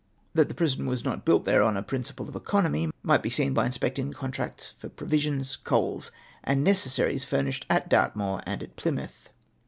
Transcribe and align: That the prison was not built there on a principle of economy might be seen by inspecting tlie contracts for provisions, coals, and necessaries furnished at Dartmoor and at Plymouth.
That 0.33 0.49
the 0.49 0.55
prison 0.55 0.87
was 0.87 1.05
not 1.05 1.25
built 1.25 1.45
there 1.45 1.61
on 1.61 1.77
a 1.77 1.83
principle 1.83 2.27
of 2.27 2.35
economy 2.35 2.89
might 3.03 3.21
be 3.21 3.29
seen 3.29 3.53
by 3.53 3.67
inspecting 3.67 4.07
tlie 4.09 4.15
contracts 4.15 4.73
for 4.79 4.89
provisions, 4.89 5.55
coals, 5.55 6.09
and 6.43 6.63
necessaries 6.63 7.23
furnished 7.23 7.67
at 7.69 7.87
Dartmoor 7.87 8.41
and 8.47 8.63
at 8.63 8.75
Plymouth. 8.75 9.29